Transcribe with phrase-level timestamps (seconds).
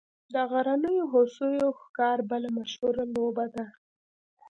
[0.33, 3.65] د غرنیو هوسیو ښکار بله مشهوره لوبه ده